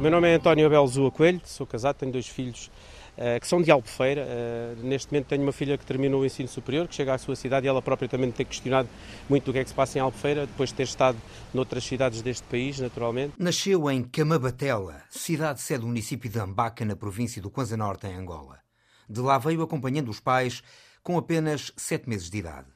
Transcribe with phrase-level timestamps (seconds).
[0.00, 2.70] O meu nome é António Abel Zua Coelho, sou casado, tenho dois filhos
[3.18, 4.26] uh, que são de Albufeira.
[4.26, 7.36] Uh, neste momento tenho uma filha que terminou o ensino superior, que chega à sua
[7.36, 8.88] cidade e ela própria também tem questionado
[9.28, 11.18] muito do que é que se passa em Albufeira, depois de ter estado
[11.52, 13.34] noutras cidades deste país, naturalmente.
[13.38, 18.14] Nasceu em Camabatela, cidade sede do município de Ambaca, na província do Kwanza Norte, em
[18.14, 18.58] Angola.
[19.06, 20.62] De lá veio acompanhando os pais
[21.02, 22.68] com apenas sete meses de idade.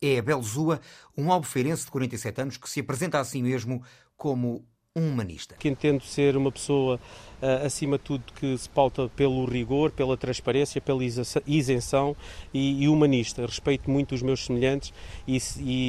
[0.00, 0.80] É Abel Zua,
[1.18, 3.82] um albufeirense de 47 anos que se apresenta a si mesmo
[4.16, 4.64] como
[4.96, 5.56] um humanista.
[5.58, 7.00] Que entendo ser uma pessoa,
[7.42, 11.02] uh, acima de tudo, que se pauta pelo rigor, pela transparência, pela
[11.46, 12.16] isenção
[12.52, 13.44] e, e humanista.
[13.44, 14.92] Respeito muito os meus semelhantes
[15.26, 15.38] e,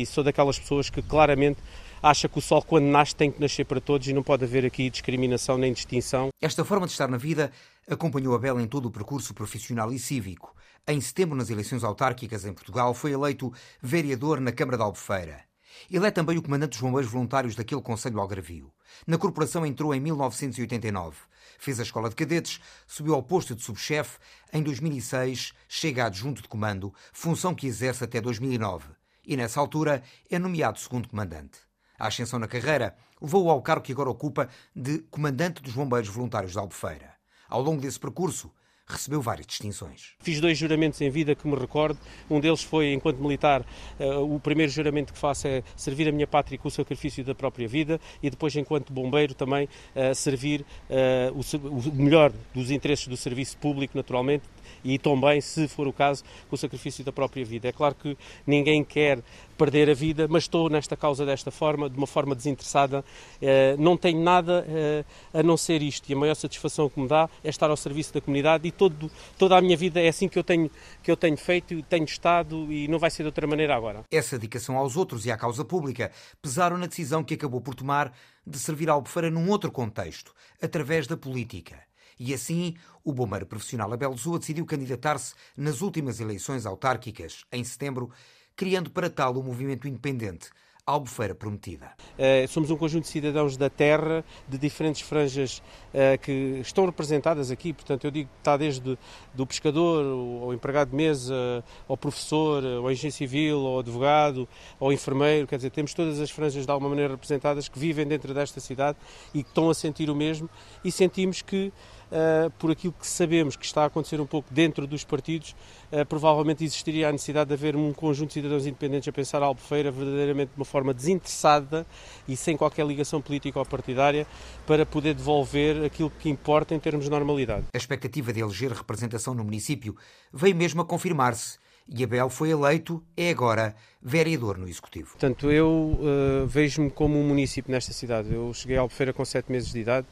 [0.01, 1.59] e sou daquelas pessoas que claramente
[2.01, 4.65] acha que o sol, quando nasce, tem que nascer para todos e não pode haver
[4.65, 6.29] aqui discriminação nem distinção.
[6.41, 7.51] Esta forma de estar na vida
[7.87, 10.55] acompanhou Abel em todo o percurso profissional e cívico.
[10.87, 15.54] Em setembro, nas eleições autárquicas em Portugal, foi eleito vereador na Câmara de Albufeira.
[15.89, 18.71] Ele é também o comandante dos bombeiros voluntários daquele Conselho Algarvio.
[19.05, 21.17] Na corporação entrou em 1989.
[21.59, 24.17] Fez a escola de cadetes, subiu ao posto de subchefe.
[24.51, 28.89] Em 2006, chega a adjunto de comando, função que exerce até 2009.
[29.25, 31.59] E nessa altura é nomeado segundo comandante.
[31.97, 36.51] A ascensão na carreira levou-o ao cargo que agora ocupa de comandante dos bombeiros voluntários
[36.51, 37.13] de Albufeira.
[37.47, 38.51] Ao longo desse percurso,
[38.87, 40.13] recebeu várias distinções.
[40.19, 41.97] Fiz dois juramentos em vida que me recordo.
[42.29, 43.65] Um deles foi, enquanto militar,
[43.99, 47.33] uh, o primeiro juramento que faço é servir a minha pátria com o sacrifício da
[47.33, 53.17] própria vida e depois, enquanto bombeiro, também uh, servir uh, o, melhor dos interesses do
[53.17, 54.43] serviço público, naturalmente,
[54.83, 57.67] e também, se for o caso, com o sacrifício da própria vida.
[57.67, 59.23] É claro que ninguém quer
[59.57, 63.03] perder a vida, mas estou nesta causa desta forma, de uma forma desinteressada.
[63.41, 67.07] Eh, não tenho nada eh, a não ser isto e a maior satisfação que me
[67.07, 70.37] dá é estar ao serviço da comunidade todo, toda a minha vida é assim que
[70.37, 70.69] eu tenho
[71.01, 74.03] que eu tenho feito, tenho estado e não vai ser de outra maneira agora.
[74.11, 78.13] Essa dedicação aos outros e à causa pública pesaram na decisão que acabou por tomar
[78.45, 81.79] de servir a Albufeira num outro contexto, através da política.
[82.19, 88.09] E assim, o bombeiro profissional Abel Zua decidiu candidatar-se nas últimas eleições autárquicas, em setembro,
[88.55, 90.49] criando para tal um movimento independente,
[90.87, 91.93] Albufeira Prometida.
[92.13, 97.49] Uh, somos um conjunto de cidadãos da terra, de diferentes franjas uh, que estão representadas
[97.49, 98.95] aqui, portanto, eu digo que está desde
[99.33, 100.05] do pescador,
[100.43, 104.47] ao empregado de mesa, ao professor, ao engenheiro civil, ao advogado,
[104.79, 108.31] ao enfermeiro, quer dizer, temos todas as franjas de alguma maneira representadas que vivem dentro
[108.31, 108.99] desta cidade
[109.33, 110.47] e que estão a sentir o mesmo.
[110.83, 111.73] E sentimos que
[112.11, 115.55] uh, por aquilo que sabemos que está a acontecer um pouco dentro dos partidos,
[115.91, 119.45] uh, provavelmente existiria a necessidade de haver um conjunto de cidadãos independentes a pensar a
[119.45, 121.85] Albufeira verdadeiramente de uma forma desinteressada
[122.27, 124.27] e sem qualquer ligação política ou partidária
[124.65, 127.65] para poder devolver aquilo que importa em termos de normalidade.
[127.73, 129.95] A expectativa de eleger representação no município
[130.33, 135.11] veio mesmo a confirmar-se e Abel foi eleito, é agora vereador no Executivo.
[135.11, 138.33] Portanto, eu uh, vejo-me como um município nesta cidade.
[138.33, 140.07] Eu cheguei a Albufeira com sete meses de idade,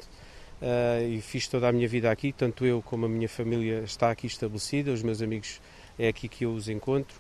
[1.10, 4.28] e fiz toda a minha vida aqui, tanto eu como a minha família está aqui
[4.28, 5.60] estabelecida, os meus amigos
[6.00, 7.16] é aqui que eu os encontro.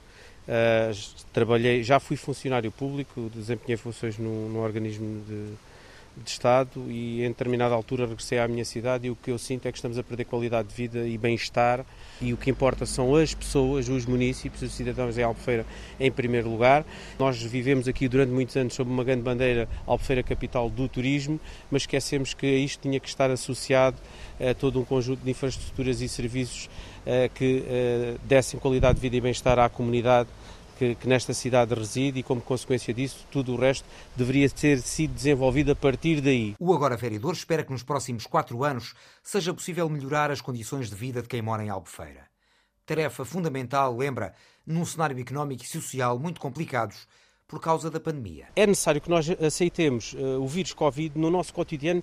[0.47, 5.53] Uh, trabalhei, já fui funcionário público, desempenhei funções num, num organismo de,
[6.15, 9.67] de Estado e em determinada altura regressei à minha cidade e o que eu sinto
[9.67, 11.85] é que estamos a perder qualidade de vida e bem-estar
[12.21, 15.65] e o que importa são as pessoas, os municípios, os cidadãos em Albufeira
[15.99, 16.85] em primeiro lugar.
[17.17, 21.39] Nós vivemos aqui durante muitos anos sob uma grande bandeira Albufeira capital do turismo,
[21.71, 23.97] mas esquecemos que isto tinha que estar associado
[24.39, 26.69] a todo um conjunto de infraestruturas e serviços
[27.05, 30.29] eh, que eh, dessem qualidade de vida e bem-estar à comunidade
[30.77, 33.85] que, que, nesta cidade reside e, como consequência disso, tudo o resto
[34.15, 36.55] deveria ter sido desenvolvido a partir daí.
[36.59, 40.95] O agora vereador espera que nos próximos quatro anos seja possível melhorar as condições de
[40.95, 42.27] vida de quem mora em Albufeira.
[42.85, 44.33] Tarefa fundamental, lembra,
[44.65, 47.07] num cenário económico e social muito complicados
[47.47, 48.47] por causa da pandemia.
[48.55, 52.01] É necessário que nós aceitemos uh, o vírus Covid no nosso cotidiano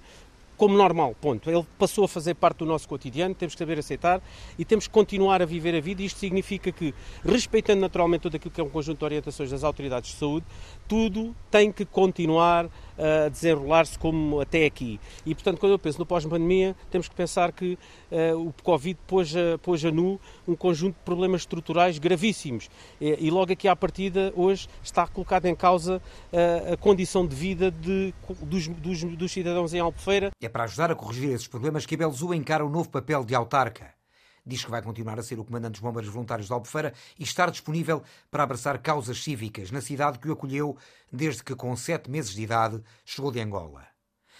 [0.60, 1.48] como normal, ponto.
[1.48, 4.20] Ele passou a fazer parte do nosso cotidiano, temos que saber aceitar
[4.58, 6.02] e temos que continuar a viver a vida.
[6.02, 6.94] Isto significa que,
[7.24, 10.44] respeitando naturalmente tudo aquilo que é um conjunto de orientações das autoridades de saúde,
[10.86, 12.68] tudo tem que continuar
[13.00, 15.00] a desenrolar-se como até aqui.
[15.24, 17.78] E, portanto, quando eu penso no pós-pandemia, temos que pensar que
[18.10, 22.68] uh, o Covid pôs a, pôs a nu um conjunto de problemas estruturais gravíssimos.
[23.00, 26.02] E, e logo aqui à partida, hoje, está colocada em causa
[26.32, 28.12] uh, a condição de vida de,
[28.42, 30.30] dos, dos, dos, cidadãos em Albufeira.
[30.42, 33.34] É para ajudar a corrigir esses problemas que Abel Zu encara o novo papel de
[33.34, 33.99] autarca
[34.44, 37.50] diz que vai continuar a ser o comandante dos Bombeiros Voluntários de Albufeira e estar
[37.50, 40.76] disponível para abraçar causas cívicas na cidade que o acolheu
[41.12, 43.86] desde que, com sete meses de idade, chegou de Angola.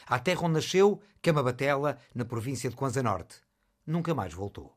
[0.06, 3.36] À terra onde nasceu, Camabatela, na província de Kwanza Norte.
[3.86, 4.74] Nunca mais voltou.